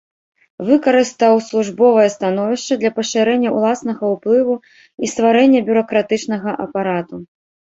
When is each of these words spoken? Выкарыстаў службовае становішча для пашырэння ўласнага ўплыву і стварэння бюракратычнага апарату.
Выкарыстаў 0.67 1.33
службовае 1.47 2.05
становішча 2.15 2.73
для 2.83 2.91
пашырэння 2.97 3.49
ўласнага 3.59 4.03
ўплыву 4.15 4.55
і 4.61 5.05
стварэння 5.15 5.59
бюракратычнага 5.69 6.49
апарату. 6.67 7.15